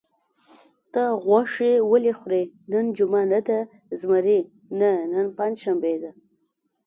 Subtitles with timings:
[0.93, 3.59] ته غوښې ولې خورې؟ نن جمعه نه ده؟
[3.99, 4.39] زمري:
[4.79, 6.11] نه، نن پنجشنبه ده.